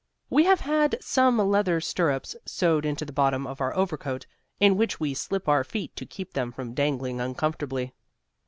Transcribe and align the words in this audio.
We 0.31 0.45
have 0.45 0.61
had 0.61 0.97
some 0.99 1.37
leather 1.37 1.79
stirrups 1.79 2.35
sewed 2.43 2.87
into 2.87 3.05
the 3.05 3.13
bottom 3.13 3.45
of 3.45 3.61
our 3.61 3.71
overcoat, 3.75 4.25
in 4.59 4.75
which 4.75 4.99
we 4.99 5.13
slip 5.13 5.47
our 5.47 5.63
feet 5.63 5.95
to 5.97 6.07
keep 6.07 6.33
them 6.33 6.51
from 6.51 6.73
dangling 6.73 7.21
uncomfortably. 7.21 7.93